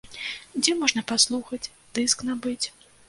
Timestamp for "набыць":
2.31-2.67